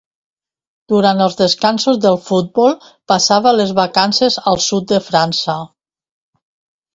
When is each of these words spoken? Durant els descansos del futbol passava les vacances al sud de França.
Durant 0.93 1.19
els 1.25 1.35
descansos 1.41 1.99
del 2.05 2.17
futbol 2.29 2.73
passava 3.13 3.53
les 3.59 3.75
vacances 3.81 4.39
al 4.53 4.59
sud 4.69 4.89
de 4.95 5.01
França. 5.11 5.59